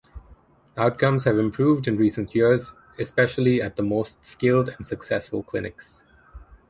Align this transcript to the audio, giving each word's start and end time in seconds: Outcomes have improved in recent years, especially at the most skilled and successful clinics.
Outcomes 0.77 1.25
have 1.25 1.37
improved 1.37 1.87
in 1.87 1.95
recent 1.95 2.33
years, 2.33 2.71
especially 2.97 3.61
at 3.61 3.75
the 3.75 3.83
most 3.83 4.25
skilled 4.25 4.67
and 4.69 4.87
successful 4.87 5.43
clinics. 5.43 6.03